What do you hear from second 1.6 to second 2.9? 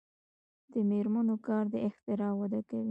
د اختراع وده کوي.